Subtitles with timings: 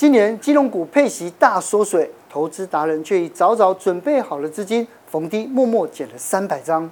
[0.00, 6.90] 今年金融股配息大缩水，投资达人却已早早准备好了资金，逢低默默减了三百张。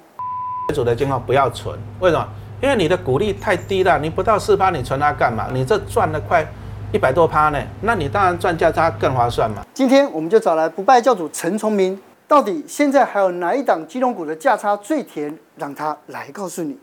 [0.68, 2.28] 为主的金矿不要存，为什么？
[2.60, 5.48] 因为你的股利太低了，你不到四趴，你存它干嘛？
[5.54, 6.46] 你这赚了快
[6.92, 9.64] 一百多趴呢，那你当然赚价差更划算嘛。
[9.72, 15.34] 今天我们就找来不败教主陈崇明，到底现在还有哪一档金融股的价差最甜？
[15.56, 16.76] 让他来告诉你。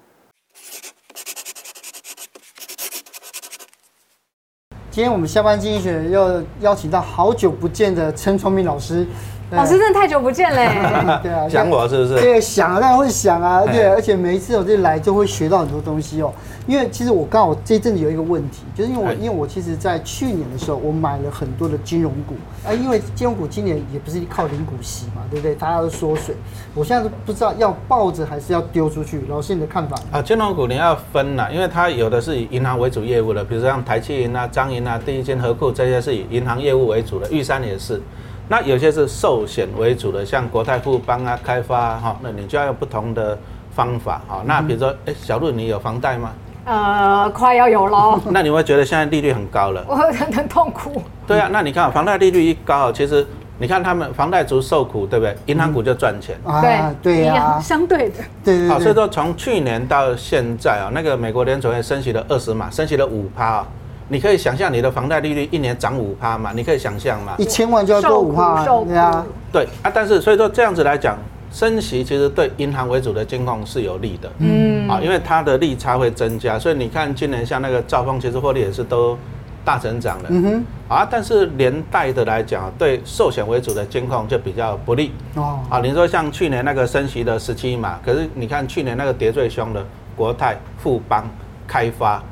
[4.96, 9.05] 今天我们下班经济学又邀请到好久不见的陈崇明老师。
[9.52, 10.70] 老师真的太久不见嘞！
[11.22, 12.22] 对啊，想我是不是？
[12.22, 16.31] 对，想当然会想啊，对，而且每一次我这来就会学到很多东西哦。
[16.67, 22.35] 因为其实我刚好这一阵子有一个问题，就是因为我因为我其实在去年的时候我买了很多的金融股
[22.67, 25.53] 啊，因为金融股今年也不是靠零股息嘛，对不对？
[25.55, 26.35] 大家都缩水，
[26.73, 29.21] 我现在都不知道要抱着还是要丢出去。
[29.29, 29.95] 老师你的看法？
[30.11, 38.02] 啊，金融股你要分呐，因为它有的是以银行为主业务的，比如说像台企银啊、彰银啊、第一金、合库这些是以银行业务为主的，玉山也是。
[38.47, 43.38] 那有些是寿险为主的，像国泰富邦啊、开发啊，哈，那你就要用不同的
[43.72, 44.44] 方法，哈。
[44.45, 46.31] 那比如说，哎，小路你有房贷吗？
[46.66, 48.19] 呃，快要有了。
[48.31, 49.83] 那你会觉得现在利率很高了？
[49.88, 51.02] 我很很痛苦。
[51.27, 53.25] 对啊，那你看房贷利率一高，其实
[53.59, 55.35] 你看他们房贷族受苦，对不对？
[55.45, 56.35] 银行股就赚钱。
[56.44, 58.16] 对对呀，相对的。
[58.44, 58.67] 对对。
[58.67, 63.63] 好，所以说从去年到现在啊，那个美国联储会升息了二十码，升息了五趴。
[64.07, 66.52] 你可以想象你的房贷利率一年涨五趴嘛？
[66.55, 67.33] 你可以想象嘛？
[67.39, 69.25] 一千万就要多五趴，对啊。
[69.52, 71.17] 对啊，但是所以说这样子来讲，
[71.56, 79.17] 升息其实对银行为主的金控是有利的，嗯啊，因为它的利差会增加，所以你看今年像那个兆丰，其实获利也是都
[79.64, 85.62] 大成长的，嗯哼啊，但是连带的来讲，对寿险为主的金控就比较不利哦。
[85.70, 89.81] 啊，你说像去年那个升息的十七嘛，可是你看去年那个跌最凶的
[90.14, 91.23] 国泰、富邦。
[91.67, 92.23] 开发，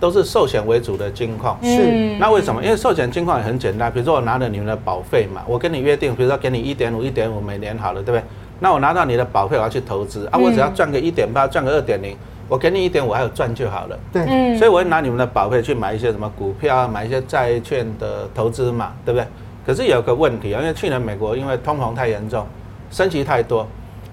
[0.00, 2.16] 都是寿险为主的金控，是。
[2.18, 2.64] 那为什么？
[2.64, 8.24] 因为寿险金控也很简单，比如说我拿了你们的保费嘛，我跟你约定，比如说给你一点五、一点五每年好了，对不对？
[8.60, 12.16] 那我拿到你的保费，我要去投资啊，我只要赚个一点八，赚个二点零，
[12.48, 13.98] 我给你一点五，还有赚就好了。
[14.12, 19.26] 对，所以我会拿你们的保费去买一些什么股票啊，买一些债券的投资嘛，对不对？
[19.66, 22.46] 可是有个问题啊，因为去年美国因为通膨太严重，
[22.90, 23.66] 升息太多，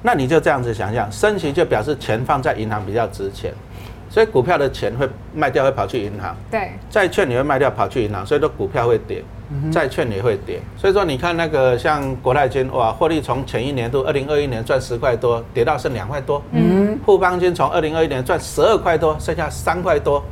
[0.03, 3.53] 那你就这样子想想，升息就表示钱放在银行比较值钱。
[4.07, 6.33] 所以股票的钱会卖掉，会跑去银行。
[6.49, 9.23] 对，债券你会卖掉，跑去银行，所以说股票会跌，
[9.71, 10.59] 债券也会跌。
[10.77, 16.41] 所以说你看那个像国泰金，哇，获利从前一年度二零二一年赚十块多，跌到剩两块多。
[16.51, 20.23] 嗯，富邦金从二零二一年赚十二块多，剩下三块多。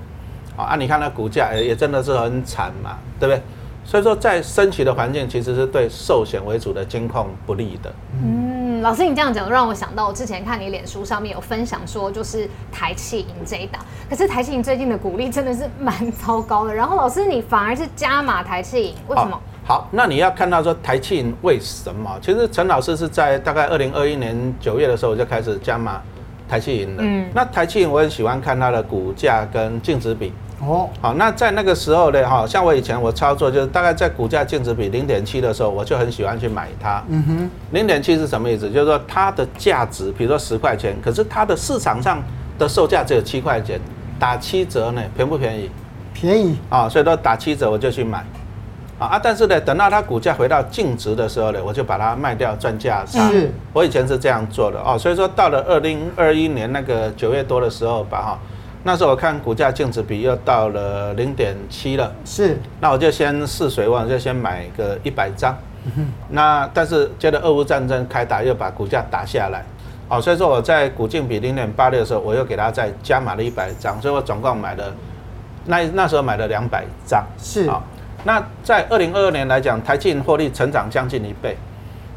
[0.55, 3.41] 啊，你看那股价也真的是很惨嘛，对不对？
[3.85, 7.93] 所以说在升息的环境，其实是对寿险为主的金控不利的。
[8.21, 8.42] 嗯。
[8.83, 16.75] 老师，你这样讲让我想到，我之前看你脸书上面有分享说，就是台气银这一档，可是台企银最近的股利真的是蛮糟糕的。
[16.75, 19.39] 然后老师，你反而是加码台气银，为什么？
[19.65, 22.19] 好，那你要看到说台企银为什么？
[22.21, 26.01] 其实陈老师是在大概二零二一年九月的时候就开始加码
[26.49, 27.03] 台企银的。
[27.05, 30.33] 嗯，那台企银我很喜欢看它的股价跟净值比。
[30.65, 37.03] 哦，好，那在那个时候呢，哈，像我以前我操作就是大概在股价净值比零点七的时候，我就很喜欢去买它。
[37.09, 38.69] 嗯哼，零点七是什么意思？
[38.69, 42.23] 就是说它的价值，比如说十块钱，可是它的市场上
[42.57, 43.79] 的售价只有七块钱，
[44.17, 45.69] 打七折呢，便不便宜？
[46.13, 48.19] 便宜啊，所以说打七折我就去买。
[48.99, 53.27] 啊啊，但是呢，等到它股价回到净值的时候呢，我就把它卖掉赚价差。
[53.29, 54.97] 是，我以前是这样做的哦。
[54.97, 58.39] 所以说到了二零二一年那个九月多的时候吧，哈。
[58.85, 65.57] 那时候我看股价净值比又到了零点七了，是，那我就先试水温，就先买个一百张，
[66.27, 69.63] 那但是接着俄乌战争开打，又把股价打下来，
[70.09, 74.93] 哦，所以说我在股净比零点八六的时候，我又给它再加码了一百张，所以我总共买了，
[75.65, 77.81] 那那时候买了两百张，是，啊，
[78.25, 81.55] 那在二零二二年来讲，台企银获利成长将近一倍，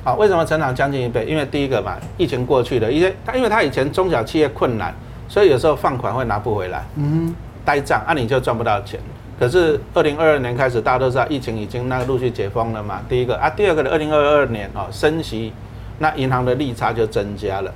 [0.02, 1.24] 啊，为什么成长将近一倍？
[1.26, 4.92] 因为第一个嘛，疫情过去了，因为它因为它以前中小企业困难。
[5.28, 9.00] 所以有时候放款会拿不回来，嗯，呆账，啊你就赚不到钱。
[9.38, 13.00] 可是二零二二年开始，大家都知道疫情已经那个陆续解封了嘛。
[13.08, 15.52] 第一个啊，第二个呢，二零二二年哦升息，
[15.98, 17.70] 那银行的利差就增加了。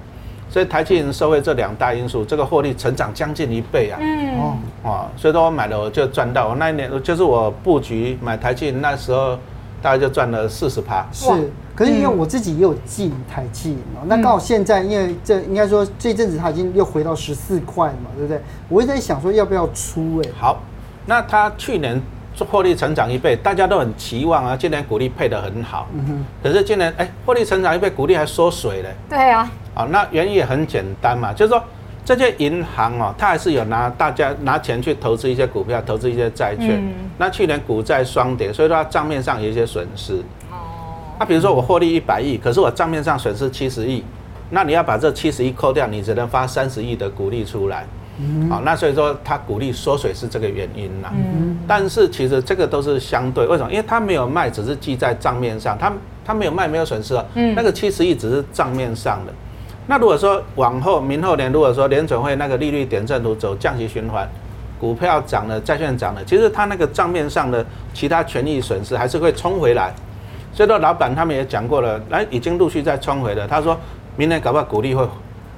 [0.49, 3.99] 所以台积银受惠这两大因素，这个获利成长将近一倍啊。
[4.01, 6.49] 嗯哦哦，所以说我买了我就赚到。
[6.49, 9.39] 我那一年就是我布局买台积银那时候，
[9.83, 11.07] 大概就赚了四十趴。
[11.13, 11.27] 是。
[11.81, 18.39] 可是因为我自己也有进台企嘛，那刚好现在因为这应该说这阵子它已经又回到十四块嘛，对不对？
[18.69, 20.29] 我一直在想说要不要出哎。
[20.39, 20.63] 好，
[21.07, 21.99] 那它去年
[22.51, 25.89] 获利成长一倍，大家都很期望啊，今年股利配得很好。
[25.95, 26.25] 嗯哼。
[26.43, 28.91] 可是今年哎，获利成长一倍，股利还缩水了。
[29.09, 29.51] 对啊。
[29.73, 31.65] 好，那原因也很简单嘛，就是说
[32.05, 36.73] 这些银行哦，它还是有拿大家拿钱去投资一些股票，投资一些债券。
[36.73, 40.23] 嗯、那去年股债双跌，所以说它账面上有一些损失。
[41.21, 41.23] 哦。
[41.23, 44.03] 那比如说我获利一百亿，可是我账面上损失七十亿，
[44.51, 47.85] 那你要把这七十亿扣掉，你只能发三十亿的股利出来。
[48.19, 48.49] 嗯。
[48.49, 51.11] 好，那所以说它股利缩水是这个原因呐。
[51.13, 51.59] 嗯。
[51.69, 53.71] 但是其实这个都是相对，为什么？
[53.71, 55.93] 因为它没有卖，只是记在账面上，它
[56.25, 57.25] 它没有卖，没有损失啊。
[57.35, 57.55] 嗯。
[57.55, 59.33] 那个七十亿只是账面上的。
[59.87, 64.29] 那如果说往后明后年，如果说联准会那个利率点阵图走降息循环，
[64.79, 69.93] 股票涨了，债券涨了，其实它那个账面上的其他权益损失还是会冲回来。
[70.53, 73.47] 所以说老板他们也讲过了，来已经陆续在冲回了。
[73.47, 73.79] 他说
[74.17, 75.09] 明年搞不好股利会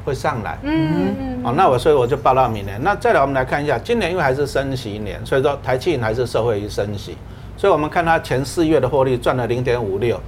[0.04, 0.58] 会上来。
[0.62, 1.40] 嗯嗯。
[1.44, 2.78] 哦，那我所以我就报到明年。
[2.82, 7.16] 那再来我们来看一下，今年因为还是升息年，所以说台企银还是受惠于升息。
[7.56, 10.20] 所以我们看它前四月的获利赚了零点五六。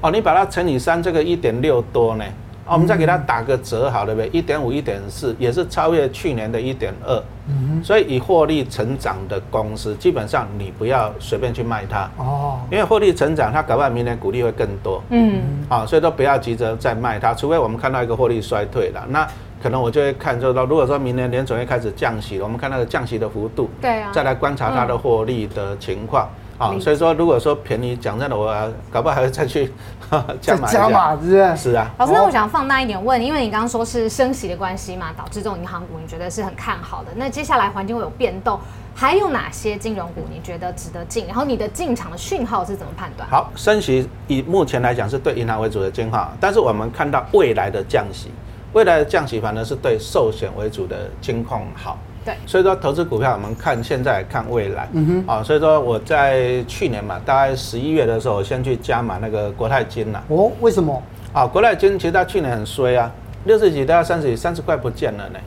[0.00, 2.24] 哦，你把它乘以三，这个一点六多呢？
[2.66, 7.22] 哦，我们再给它打个折，好了呗，一点五、一点四，也是超越去年的一点二。
[7.46, 12.08] 嗯，所以以获利成长的公司，基本上你不要随便去卖它。
[12.16, 15.02] 哦，因为获利成长，它搞不好明年股利会更多。
[15.10, 19.28] 嗯，啊，所以都不要急着再卖它，除非我们看到一个获利衰退了，那
[19.62, 26.26] 可能我就会看，就是说，如果说明年联准会开始降息了，我们看那个降息的幅度，对啊，再来观察它的获利的情况。
[26.56, 29.72] 啊，所以说如果说便宜，讲真的，我搞不好还会再去
[30.40, 31.56] 加码加码，是不是？
[31.56, 31.90] 是啊。
[31.98, 37.10] 老师，那我想放大一点问，因为你刚刚说是升息的关系嘛，导致这种银行股你觉得是很看好的。
[37.16, 38.58] 那接下来环境会有变动，
[38.94, 41.26] 还有哪些金融股你觉得值得进？
[41.26, 43.28] 然后你的进场的讯号是怎么判断？
[43.28, 48.30] 好，升息以目前来讲是对银行为主的金号，但是我们看到未来的降息，
[48.72, 51.98] 未来的降息反而是对寿险为主的金控好。
[52.24, 60.24] 对，所以说投资股票，我们看现在看未来，嗯哼，啊，所以说我在去年嘛，大概十一月的时候，我先去加码那个国泰金了。
[60.28, 61.02] 哦，为什么？
[61.32, 63.10] 啊，国泰金其实它去年很衰啊，
[63.44, 65.38] 六十几到三十几，三十块不见了呢。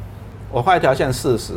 [0.52, 1.54] 我画一条线四十，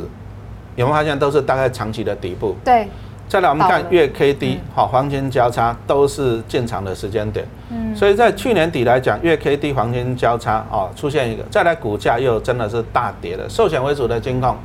[0.77, 2.57] 有没有发现都是大概长期的底部？
[2.65, 2.89] 对。
[3.29, 7.47] 再来我们看月 K D，好，黄金交叉都是进场的时间点。
[7.71, 7.95] 嗯。
[7.95, 14.57] 所以在去年底来讲，月 K D 黄金交叉哦，出现一个，再来股价又真的是大跌了，寿险为主的金控。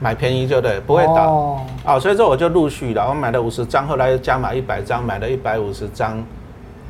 [0.00, 6.24] 买便宜就对，不会倒哦，哦，所以说我就陆续了，我买了五十张，后来又加码一百张，买了一百五十张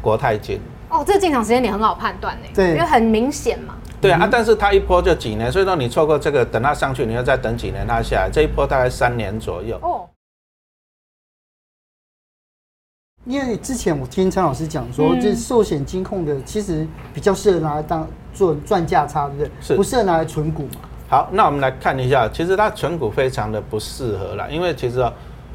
[0.01, 0.61] 国泰金。
[0.91, 3.75] 哦，这个进场时间点很好判断呢，对，因为很明显嘛。
[4.01, 9.79] 对啊，但是它一波就几年，所以说你错过这个，等它上去，你要再等几年它下来，这一波大概三年左右。
[9.83, 10.09] 哦。
[13.25, 19.51] 因为之前我听陈老师讲说，这寿险金控的其实比较适合拿来当做赚价差，对不对？
[19.61, 20.88] 是，不适合拿来存股嘛？
[21.11, 25.11] 好，那我们来看一下，其实它存股非常的不适合啦，因为其实哦，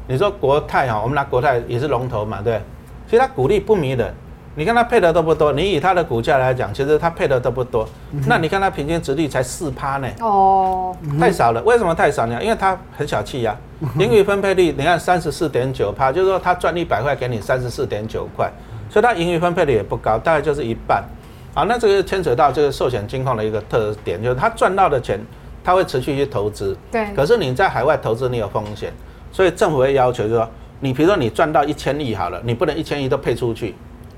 [0.08, 2.60] 你说国泰哈，我们拿国泰也是龙头嘛，对，
[3.06, 4.12] 其实它股利不迷人，
[4.56, 7.88] 你看它配的都不多，你以它的股价来讲，其实它配的都不多，
[8.26, 12.42] 那你看它平均值率才四趴呢，哦，太少了，为什么太少呢？
[12.42, 13.56] 因为它很小气呀，
[13.96, 18.50] 盈余分配率你看三十四点九趴，就是说它赚一百块给你三十四点九块，
[18.90, 21.04] 所以它盈余分配率也不高，大概就是一半，
[21.54, 25.20] 好，那这个牵扯到这个寿险金控的一个特点，就是它赚到的钱。
[25.64, 27.06] 它会持续去投资，对。
[27.16, 28.92] 可是你在海外投资，你有风险，
[29.32, 30.48] 所以政府会要求，就是说，
[30.80, 33.74] 你比如说你赚到一千亿好了，你不能一千亿都配出去，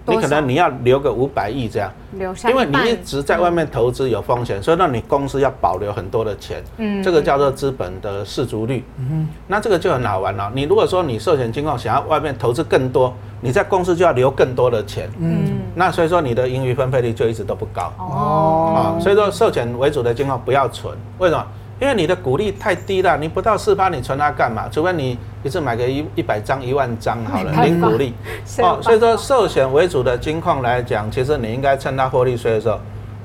[0.06, 10.50] 你可能你要留个五百亿这样，留下，因为你一直在外面投资有风险，所以让你公司要保留很多的钱，嗯，这个叫做资本的市足率，嗯，那这个就很好玩了。
[10.54, 17.92] 你如果说你寿险金控想要外面投资更多，你在公司就要留更多的钱，嗯，那所以说你的盈余分配率就一直都不高。
[17.98, 21.46] 哦，啊，所以说寿险为主的金控不要存，为什么？
[21.80, 24.66] 因为你的股利太低了，你不到四趴，你存它干嘛？
[24.70, 28.14] 除非你一次买个一一百张、一万张好了， 零股利
[28.58, 28.78] 哦。
[28.82, 32.80] 所以说寿险为主的金控来讲，其实你应该趁它获利税的时候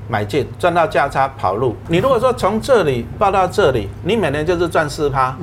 [0.08, 1.74] 买进，赚到价差跑路。
[1.88, 5.34] 你如果说从这里报到这里，你每年就是赚四趴，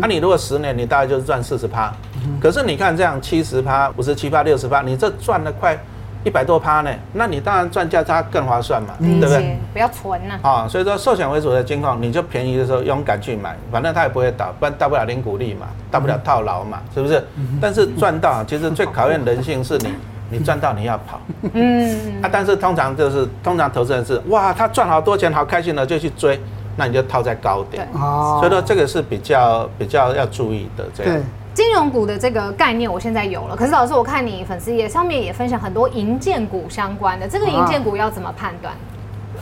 [0.00, 1.92] 那你如果十年，你大概就是赚四十趴。
[2.40, 5.78] 可是你看这样七十趴、五十七趴、六十趴，你这赚了快
[6.24, 9.58] 一百多趴呢，那你当然赚价差更划算嘛，对不对？
[9.74, 10.38] 不要存呐。
[10.42, 17.22] 啊，所以说寿险为主的金控，你就便宜的时候勇敢去买，反正它也不会倒，不然大不了零股利嘛，大不了套牢嘛，是不是？
[17.60, 19.92] 但是赚到，其实最考验人性是你，
[20.30, 21.20] 你赚到你要跑。
[21.52, 22.22] 嗯。
[22.22, 26.40] 啊，但是通常就是通常投资人是哇，他赚好多钱，好开心了就去追，
[26.74, 27.86] 那你就套在高点。
[27.92, 28.38] 哦。
[28.40, 31.22] 所以说这个是比较比较要注意的这样。
[31.54, 38.74] 金融股的这个概念我现在有了，可是老师，我看你粉丝页上面也分享很多银建股相关的，这个银建股要怎么判断？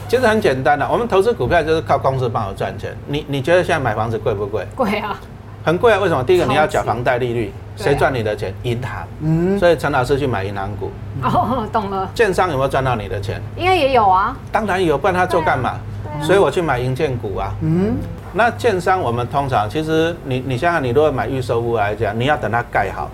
[0.08, 2.94] 其实很简单的，我们投资股票就是靠公司帮我赚钱。
[3.06, 4.66] 你你觉得现在买房子贵不贵？
[4.76, 5.18] 贵啊，
[5.64, 5.98] 很贵啊。
[6.00, 6.22] 为什么？
[6.22, 8.52] 第一个你要缴房贷利率，谁赚你的钱？
[8.62, 9.08] 银行。
[9.20, 9.58] 嗯。
[9.58, 10.90] 所以陈老师去买银行股。
[11.22, 12.10] 哦，懂了。
[12.14, 13.40] 建商有没有赚到你的钱？
[13.56, 14.36] 应该也有啊。
[14.50, 15.78] 当然有，不然他做干嘛？
[16.20, 17.54] 所以我去买银建股啊。
[17.62, 17.96] 嗯。
[18.34, 23.10] 那建商我们通常其实你你想想，你如果买预售屋来讲，你要等它盖好，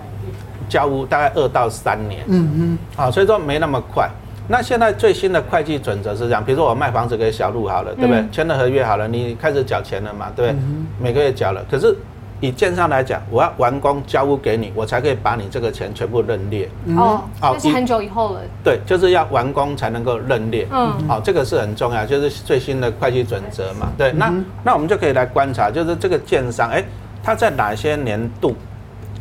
[0.67, 2.23] 交屋大概二到三年。
[2.27, 2.77] 嗯嗯。
[2.95, 4.09] 好，所以说没那么快。
[4.47, 8.25] 那现在最新的会计准则是这样，比如说我卖房子给小陆好了，对不对？
[8.31, 10.59] 签了合约好了，你开始缴钱了嘛，对不对？
[10.99, 11.95] 每个月缴了，可是。
[12.41, 16.69] 以建商来讲，我要完工交屋给你，我才可以把你这个钱全部认列。
[16.97, 18.41] 哦，好，是很久以后了。
[18.63, 20.67] 对，就是要完工才能够认列。
[20.71, 23.89] 嗯，好，这个是很重要，就是最新的会计准则嘛。
[23.97, 26.83] 对，那那我们就可以来观察，就是这个建商，哎，
[27.21, 28.55] 他在哪些年度，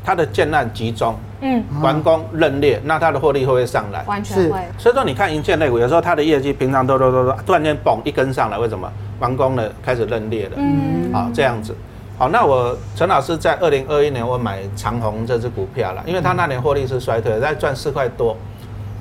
[0.05, 4.05] 他的建案集中，嗯，完工认列，那他的获利会不会上来？
[4.07, 4.61] 完全会。
[4.79, 8.89] 所以说，你看银建类股，有时候它的业绩平常都都都都突然间嘣一根上来，为什么？
[9.19, 10.53] 完工了，开始认列了。
[10.57, 11.75] 嗯，好，这样子。
[12.19, 18.37] 好，那我陈老师在二零二一年我买长虹这只股票了，因为他那年获利是衰退，在赚四块多，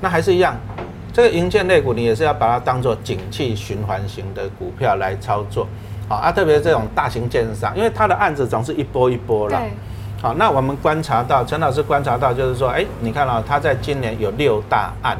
[0.00, 0.54] 那还是一样，
[1.12, 5.66] 这个银建类股你也是要把它当做景气循环型的股票来操作，
[6.08, 9.60] 好啊，特别这种大型建商，因为它的案子总是一波一波了。
[10.22, 15.18] 好，那我们观察到，陈老师观察到就是说，哎，你看啊，他在今年有六大案，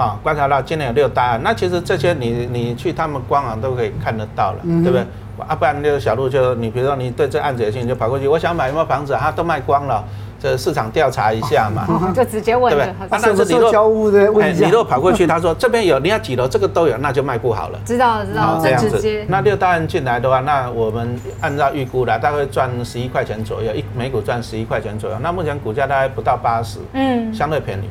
[0.00, 5.04] 啊，观察到今年有六大案，那其实这些你你去他们官网都可以看得到了，对不对？
[5.46, 10.04] 啊，不然那个小路就你，比如说你对这案子有兴趣，就跑过去，我想买什么房子啊，都卖光了，
[10.38, 12.90] 这市场调查一下嘛，哦、就直接问，对不对？
[12.90, 17.78] 啊，但是你若交屋的问一下，你若跑过去，他说这边有，你要几楼，这个都有，那就卖不好了。
[17.86, 19.24] 知道了，知道了，这样子。
[19.28, 25.16] 那六大案进来的话，那我们按照预估来，大概赚十一块钱左右，一每股赚十一块钱左右。
[25.22, 27.88] 那目前股价大概不到八十，嗯，相对便宜。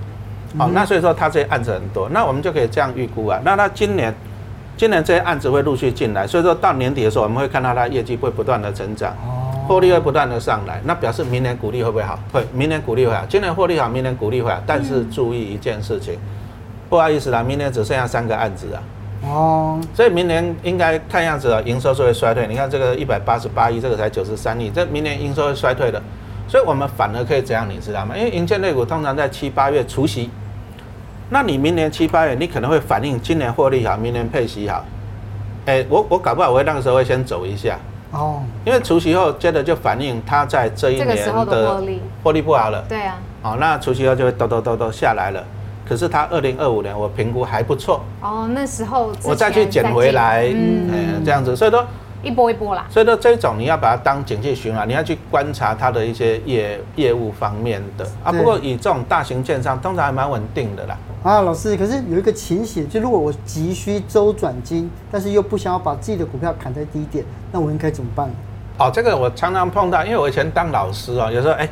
[0.58, 3.40] 好，那所以说他这些案子很多，那我们就可以这样预估啊。
[3.44, 4.14] 那他今年。
[4.80, 9.14] 今年这些案子会陆续进来，所以说到年底的时候，我们会看到它业绩会不断的成长，
[9.68, 12.18] 获利会不断的上来，那表示明年股利会不会好？
[12.32, 13.26] 会，明年股利会好。
[13.28, 14.58] 今年获利好，明年股利会好。
[14.66, 16.18] 但是注意一件事情，
[16.90, 18.80] 不好意思啦，明年只剩下三个案子啊。
[19.28, 22.48] 哦，所以明年应该看样子啊，营收是会衰退。
[22.48, 26.02] 你看这个一百八十八亿，这个才九十三亿，这明年营收会衰退的。
[26.50, 28.18] 所以我们反而可以这样，你知道吗？
[28.18, 30.32] 因为银建类股通常在七八月除息。
[31.30, 34.84] 那你明年七八月，你可能会反映今年获利好，明年配息好。
[35.68, 37.78] 哎、欸，我我搞不好我会那个时候会先走一下
[38.12, 41.80] 哦，因为除息后接着就反映它在这一年的
[42.24, 42.84] 获利不好了。
[42.90, 43.20] 对啊。
[43.44, 45.46] 哦，那除息后就会抖抖抖抖下来了。
[45.88, 48.04] 可是它二零二五年我评估还不错。
[48.22, 51.86] 哦，那时候我再去捡回来，嗯、欸，这样子，所以说。
[52.22, 58.32] 一波一波啦，所以说这种你要把它当景气循环，你要去观察它的一些业业务方面的啊。
[58.32, 60.98] 不过以这种大型券商，通常还蛮稳定的啦。
[61.24, 68.34] 啊，老师，可是有一个情形，就如果我急需周转金，但是又不想要把自己的股票砍在低点，那我应该怎么办呢？
[68.78, 71.68] 哦，这个我常常碰到，因为我以前当老师哦，有时候哎，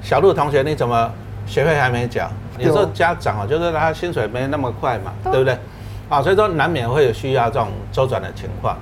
[0.00, 1.10] 小陆同学你怎么
[1.46, 2.30] 学费还没缴？
[2.58, 5.56] 有时候家长哦，就是他薪水没那么快嘛，对不对？
[6.08, 8.76] 啊，所以说难免会有需要这种周转的情况。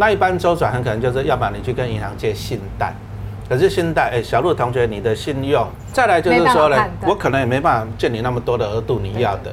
[0.00, 2.94] 那一般周转很可能就是要不然你去跟银行借信贷，
[3.48, 9.52] 可是信贷，哎，小陆同学，你的信用，再来就是说呢，我可能也没办法借你那么多的额度你要的，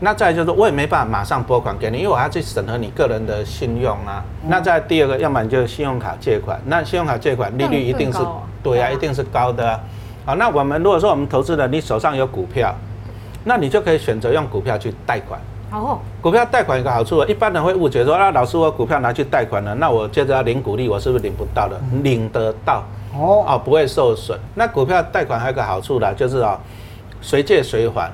[0.00, 4.24] 那再来就是说我也没办法马上拨款给你，因为我还要去审核你个人的信用啊。
[4.48, 8.18] 那再第二个，要不然就是信用卡借款，那信用卡借款利率一定是
[8.64, 9.80] 对啊，一定是高的啊。
[10.24, 12.74] 好，那我们如果说我们投资人你手上有股票，
[13.44, 15.40] 那你就可以选择用股票去贷款。
[15.72, 21.80] 哦，股票贷款有个好处，一般人会误解说啊，老师我股票拿去贷款了，那我接着要领股利，我是不是领不到了？
[22.02, 24.38] 领得到哦，哦，不会受损。
[24.54, 26.58] 那股票贷款还有个好处啦，就是啊，
[27.20, 28.10] 随借随还。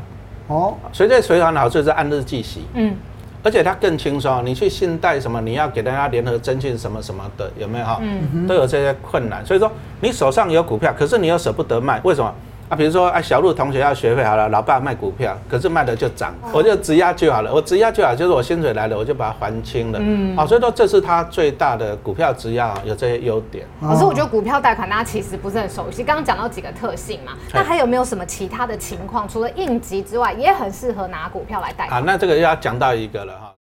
[0.48, 2.66] 哦，随借随还的好处是按日计息。
[2.74, 2.96] 嗯，
[3.42, 7.98] 而且它更轻松，你去信贷什么，你要给大家联合征信什么什么的，有没有哈？
[8.00, 9.44] 嗯，都有这些困难。
[9.44, 12.34] 所以说你手上有股票，可是你又舍不得卖，为什么？
[12.72, 19.98] 啊，比如说，啊，小路同学要学费好了，老爸卖股票，可是卖的就涨，我就质押就好了，我质押就好，就是我薪水来了，我就把它还清了。
[20.00, 23.66] 嗯，好，所以说这是他最大的股票质押有这些优点。
[23.78, 29.28] 可是我觉得股票贷款大家其实不是很熟悉，刚刚讲到几个特性嘛，那还有没有什么其他的情况？
[29.28, 32.00] 除了应急之外，也很适合拿股票来贷款？
[32.00, 33.54] 啊，那这个又要讲到一个了哈，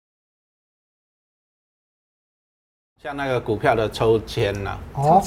[3.03, 5.21] 像那个股票的抽签呐，哦。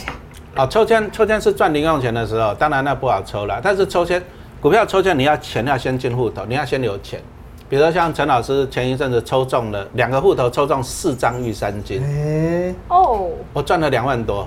[0.54, 3.60] 啊，抽签抽签是赚零用钱的时候，当然那不好抽了。
[3.62, 4.22] 但是抽签，
[4.60, 7.20] 股票抽签你要钱要先进户头，你要先有钱。
[7.68, 14.46] 比如说像陈老师前一阵子抽中了两个户头抽中四张玉三金，哎，哦，我赚了两万多。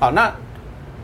[0.00, 0.32] 好，那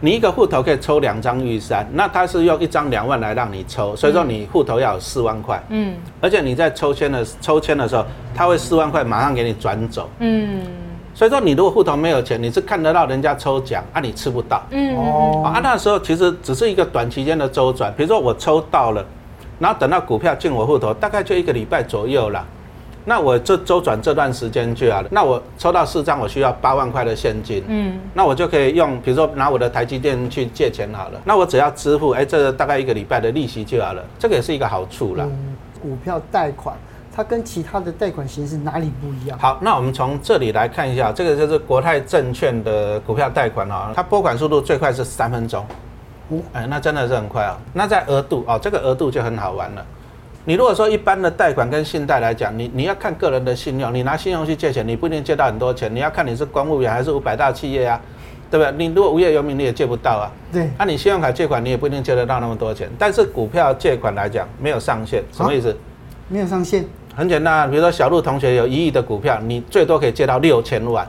[0.01, 8.05] 你一个户头可以抽两张玉三，那他是用一张两万来让你抽，所以说你户头要有四万块，嗯，而且你在抽签的抽签的时候，
[8.35, 10.63] 他会四万块马上给你转走，嗯。
[11.17, 14.63] 所以说，你如果户头没有钱，你是看得到人家抽奖啊，你吃不到。
[14.69, 15.43] 嗯哦。
[15.47, 17.91] 啊，那时候其实只是一个短期间的周转。
[17.97, 19.03] 比如说我抽到了，
[19.59, 22.45] 然后等到股票进我户头，大概就一个礼拜左右了。
[23.07, 25.09] 那我这周转这段时间就好了。
[25.11, 27.65] 那我抽到四张，我需要八万块的现金。
[27.67, 31.21] 嗯，那我就可以用，比如说拿我的台积电去借钱好了。
[31.25, 34.05] 那我只要支付，哎，这个大概一个礼拜的利息就好了。
[34.19, 35.25] 这个也是一个好处啦。
[35.25, 36.77] 嗯，股票贷款
[37.17, 39.39] 它跟其他的贷款形式哪里不一样？
[39.39, 45.65] 好，那我们从这里来看一下，这个就是国泰证券的股票贷款啊，它拨款速度最快是三分钟。
[46.29, 47.59] 哦，哎，那真的是很快啊。
[47.73, 49.83] 那在额度哦，这个额度就很好玩了。
[50.45, 57.99] 你如果说一般的贷款跟信贷来讲，你你要看个人的信用，你拿信用去借钱，你不一定借到很多钱，你要看你是公务员还是五百大企业啊，
[58.51, 58.73] 对不对？
[58.77, 60.31] 你如果无业游民，你也借不到啊。
[60.53, 60.69] 对。
[60.77, 62.91] 那、啊、你信用卡借款，你也不一定借得到那么多钱。
[62.99, 65.71] 但是股票借款来讲，没有上限，什么意思？
[65.71, 65.77] 啊、
[66.29, 66.85] 没有上限。
[67.17, 71.09] 很简单，比如说小陆同学有一亿的股票，你最多可以借到六千万。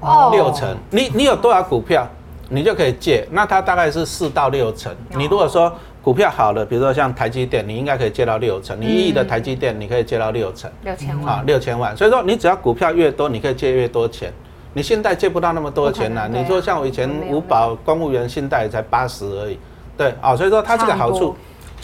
[0.00, 0.30] 哦。
[0.32, 2.08] 六成，你你有多少股票，
[2.48, 4.92] 你就可以借，那它大概是四到六成。
[5.10, 5.72] 你如果说。
[6.04, 8.78] 股票好了，比如说像台积电，你应该可以借到六成。
[8.78, 11.96] 你一亿的台积电，你可以借到六成，六千万啊，六千万。
[11.96, 14.30] 所以说，你只要股票越多，你可以借越多钱。
[14.74, 16.28] 你信贷借不到那么多钱呢、啊。
[16.30, 19.58] 你说像我以前五保公务员信贷才八十而已，
[19.96, 21.34] 对啊，所以说它这个好处。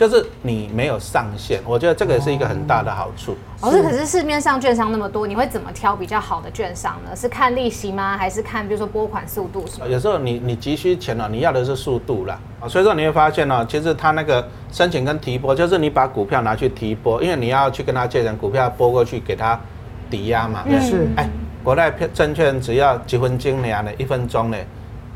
[0.01, 3.37] 就是你没有上限，我觉得这个也是一个很大的好处。
[3.61, 7.15] 老师，可是市面上券商那么多，你会怎么挑比较好的券商呢？
[7.15, 8.17] 是看利息吗？
[8.17, 9.87] 还是看比如说拨款速度什么？
[9.87, 12.41] 有时候你你急需钱了，你要的是速度啦。
[12.61, 19.61] 啊，所以说你会发现呢，其实他那个申请跟提拨，就是你把股票拿去提拨，因为你要去跟他借钱，股票拨过去给他
[20.09, 20.65] 抵押嘛。
[20.67, 21.07] 也是。
[21.17, 21.29] 哎，
[21.63, 24.57] 国泰证券只要几分钟那样的，一分钟呢，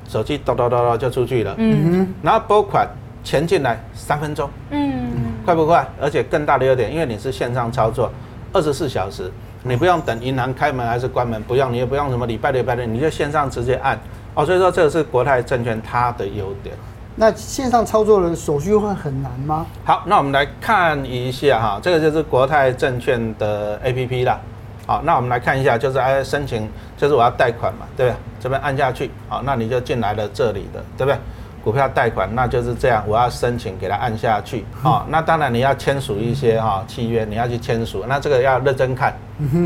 [0.07, 1.55] 手机咚咚咚咚就出去了。
[1.57, 2.14] 嗯哼。
[2.21, 2.87] 然后拨款。
[3.25, 5.11] 钱进来三分钟，嗯，
[5.45, 5.85] 快不快？
[6.00, 8.11] 而且更大的优点，因为你是线上操作，
[8.52, 13.99] 二十四小时，你不用等银行开门还是关门，不用，你也不用什么礼拜六、礼拜天，你就线上直接按
[14.35, 14.45] 哦。
[14.45, 16.76] 所以说这个是国泰证券它的优点。
[17.16, 19.64] 那线上操作的手续会很难吗？
[19.85, 24.38] 好，那我们来看一下哈，这个就是国泰证券的 APP 啦。
[24.87, 28.19] 好，那我们来看一下，就是哎申请，就是我要贷款嘛，对不对？
[28.40, 31.19] 这边按下去，好，那你就进来了这里的，对不对？
[31.64, 35.02] 股票贷款那就是这样，我要申请给他按下去啊、哦。
[35.09, 38.04] 那当然你要签署一些哈、哦、契约，你要去签署。
[38.06, 39.14] 那这个要认真看，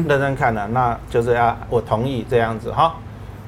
[0.06, 2.92] 认真看了，那就是要我同意这样子哈、哦。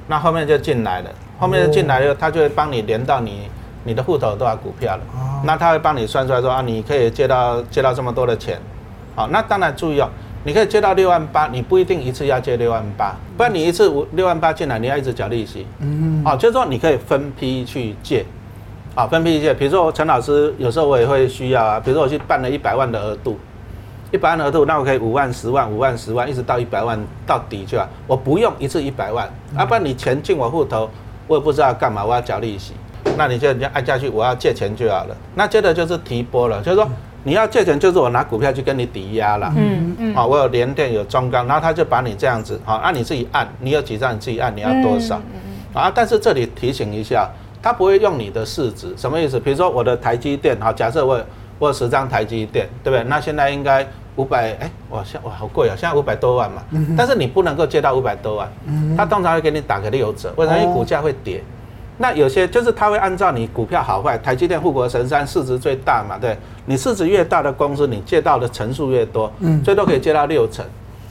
[0.07, 1.09] 那后面就进来了，
[1.39, 3.49] 后面就进来了，他就会帮你连到你
[3.85, 5.01] 你的户头多少股票了。
[5.45, 8.59] 那他会帮你算出来说啊，你可以借到借到这么多的钱。
[9.15, 10.09] 好，那当然注意哦，
[10.43, 15.65] 你可以借到六万八，你不一定一次要借六万八，不然你一次五六万八进来，你要一直缴利息。
[15.79, 18.25] 嗯，好，就是说你可以分批去借。
[18.93, 23.39] 啊，分批借，比如说我陈老师有时候我也会需要啊，比如说我去办了一百万的额度，
[24.11, 29.25] 一百万的额度，那我可以五万、十万、五万、十万，一直到一百万到底去啊，我不用一次一百万，
[29.55, 30.89] 啊，不然你钱进我户头，
[31.27, 32.73] 我也不知道干嘛，我要缴利息，
[33.17, 35.15] 那你就人家按下去，我要借钱就好了。
[35.35, 36.85] 那接着就是提拨了，就是说
[37.23, 45.21] 你要借钱，就是我拿股票去跟你抵押了，嗯嗯，啊，我有联电有中钢，然后他就把你这样子，好，那你自己按，你有几张你自己按，你要多少，
[45.73, 47.29] 啊，但是这里提醒一下。
[47.61, 49.39] 他不会用你的市值，什么意思？
[49.39, 51.23] 比如说我的台积电，好，假设我有
[51.59, 53.03] 我有十张台积电，对不对？
[53.07, 56.63] 那现在应该五百，哎，哇，现哇好贵啊，现在五百多万嘛。
[56.97, 58.51] 但是你不能够借到五百多万，
[58.97, 60.57] 他通常会给你打个六折，为什么？
[60.59, 61.43] 因为股价会跌。
[61.97, 69.31] 那有些就是他会按照你股票好坏，台积电富国神山市值最大嘛，对，你市值越大的公司，你借到的层数越多，
[69.63, 70.65] 最多可以借到六成。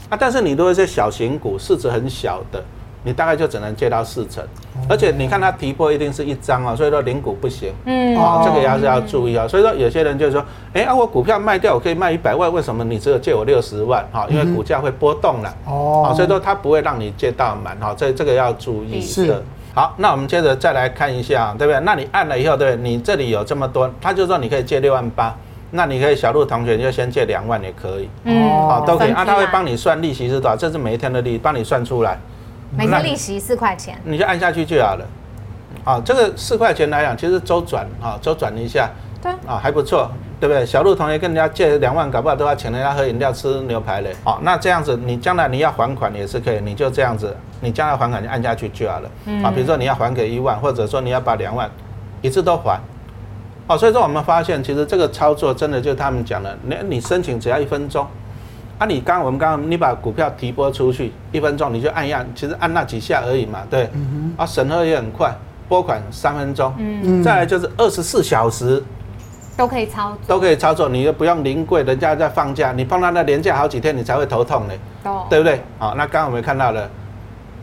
[0.09, 2.61] 啊，但是你如果是小型股，市值很小的。
[3.03, 4.45] 你大概就只能借到四成，
[4.89, 9.49] 而且你看它提拨一定是一张啊，所以说零股不行，嗯，啊，这个也是要注意啊。
[9.49, 14.05] 所以说有些人就是说，哎，啊，我股票卖掉，我可以卖一百万，为什么你只有借我六十万？
[14.13, 19.01] 哈，因为股价会波动了，哦，所以说它不会让你借到满，哈，这这个要注意的。
[19.01, 19.43] 是。
[19.73, 21.81] 好，那我们接着再来看一下，对不对？
[21.81, 22.91] 那你按了以后，对不对？
[22.91, 25.33] 你这里有这么多，他就说你可以借六万八，
[25.71, 29.25] 那你可以小路同学你就先借两万也可以，哦，好，都可以啊。
[29.25, 30.57] 他会帮你算利息是多少？
[30.57, 32.19] 这是每一天的利，帮你算出来。
[32.77, 35.05] 每天利息四块钱，你就按下去就好了。
[35.85, 38.91] 啊，这个四块钱来讲，其实周转啊，周转一下，
[39.23, 40.65] 对啊，还不错，对不对？
[40.67, 44.15] 小陆同学跟人家借两万，搞不好都要请人家喝饮料、吃牛排嘞。
[44.23, 49.11] 好，那这样子，你将来你要还款也是可以，你就这样子，你将来还款就按下去就好了。
[49.43, 51.71] 啊，比如说你要还给一万，或者说你要把两万
[52.21, 52.79] 一次都还。
[53.67, 58.07] 哦，所以说我们发现，其实这个操作真的就他们讲的，你你申请只要一分钟。
[58.81, 63.91] 啊，你刚我们刚刚你把股票提拨出去，一分钟你就按一按，其实按那几下而已嘛，对。
[63.93, 65.31] 嗯、啊，审核也很快，
[65.69, 66.73] 拨款三分钟。
[66.79, 67.23] 嗯。
[67.23, 68.83] 再来就是二十四小时
[69.55, 74.73] 都可以操作，都可以操作，你又不用临柜，人家在放假，你碰到那连假好几天，你才会头痛呢。
[75.05, 75.27] 哦。
[75.29, 75.61] 对不对？
[75.79, 76.89] 好，那刚刚我们看到了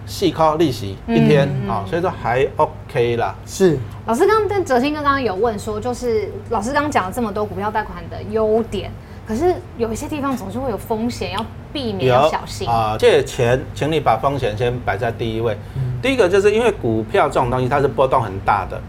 [0.06, 3.34] 细扣利息一天啊、嗯，所以说还 OK 啦。
[3.44, 3.76] 是。
[4.06, 8.92] 老师刚刚跟哲新哥刚刚有问说，就是老师刚刚讲了这么多股票贷款的优点。
[9.28, 12.96] 可是有一些地方总是会有风险，要避免，要小心啊。
[12.98, 15.58] 借钱，请你把风险先摆在第一位。
[16.02, 18.80] 第一个就是因为股票这种东西，它是波动很大的，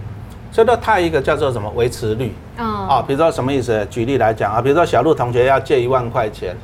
[0.53, 3.03] 所以说它一个叫做什么维持率啊。
[3.05, 3.85] 比如说什么意思？
[3.90, 6.55] 举例来讲啊，比如说小陆同学要借一万块钱，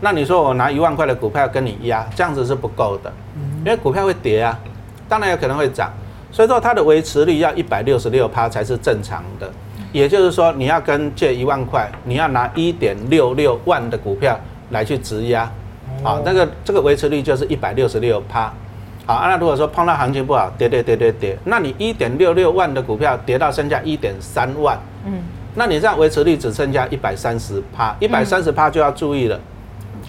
[0.00, 3.12] 那你说我拿一万块的股票跟你压，这样子是不够的，
[3.64, 4.58] 因为股票会跌啊，
[5.08, 5.92] 当然有可能会涨，
[6.32, 9.48] 所以说它的维持率要一百六十六趴才是正常的。
[9.92, 14.38] 也就是说，你要跟借一万块，你要拿一点六六万的股票
[14.70, 15.42] 来去质押，
[16.02, 18.52] 啊，那个这个维持率就是一百六十六趴，
[19.04, 25.22] 好，那如果说碰到行情不好，跌跌跌跌跌，那你一点六六万的股票跌到剩下一点三万，嗯，
[25.54, 29.38] 那你这样维持率只剩下一百三十趴，一百三十趴就要注意了，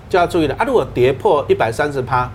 [0.08, 0.56] 就要注意了。
[0.58, 0.64] 啊！
[0.66, 2.30] 如果跌破一百三十趴，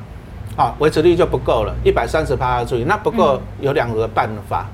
[0.55, 4.67] 啊，维持率就不够了，一百三十趴要注意，那不够有两个办法。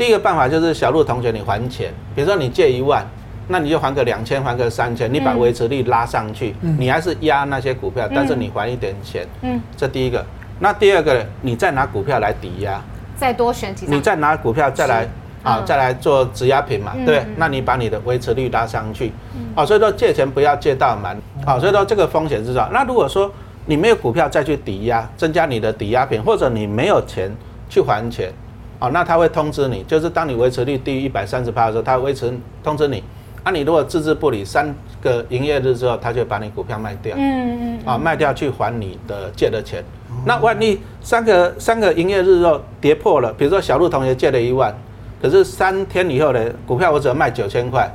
[0.00, 3.06] 第一个办法就是小陆同学，你还钱，比如说你借一万，
[3.48, 10.24] 那你就还个两千，还个三千，你把维持率拉上去，嗯、你还是压那些股票，但是你还一点钱，嗯，这第一个。
[10.58, 12.80] 那第二个，你再拿股票来抵押，
[13.14, 15.06] 再多选几张，你再拿股票再来
[15.42, 22.70] 啊，嗯、再来做质押品嘛，嗯、对，那你把你的维持率拉上去，嗯、哦，所以说借钱不要借到满，好，所以说这个风险是少。
[22.72, 23.30] 那如果说
[23.66, 27.30] 你没有股票再去抵押，增加你的抵押品，或者你没有钱
[27.68, 28.32] 去还钱。
[28.80, 32.32] 哦，那他会通知你，就是当你维持率低于一百三十趴的时候，他会维持
[32.64, 33.04] 通知你。
[33.42, 37.14] 啊，你如果置之不理，三个营业日之后，他就把你股票卖掉。
[37.16, 37.80] 嗯嗯。
[37.86, 39.84] 啊，卖掉去还你的借的钱。
[40.26, 44.74] 那万一三个三个营业日之后跌破了，比如说小陆同学借了一万，
[45.22, 47.90] 可是三天以后的股票我只能卖九千块，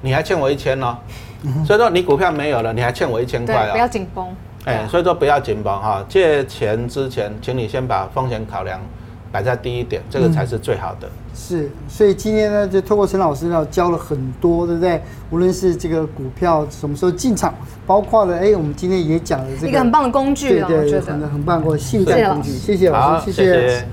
[0.00, 0.96] 你还欠我一千哦。
[1.64, 3.72] 所以说你股票没有了，你还欠我一千块哦。
[3.72, 4.26] 不要紧绷。
[4.64, 8.80] 哎，所以说不要紧绷哈，借钱之前，请你先把风险考量。
[9.32, 11.08] 摆在第一点，这个才是最好的。
[11.34, 15.00] 是，所以今天呢，就透过陈老师呢教了很多，对不对？
[15.30, 17.54] 无论是这个股票什么时候进场，
[17.86, 22.50] 包括了哎，我们今天也讲了这个一个很棒的工具，对对，對，很很棒的信贷工具。
[22.50, 23.86] 谢谢老师，谢谢。